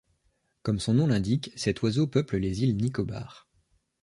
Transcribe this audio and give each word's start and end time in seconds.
Comme 0.63 0.79
son 0.79 0.95
nom 0.95 1.05
l'indique, 1.05 1.51
cet 1.55 1.83
oiseau 1.83 2.07
peuple 2.07 2.37
les 2.37 2.63
îles 2.63 2.75
Nicobar. 2.75 3.47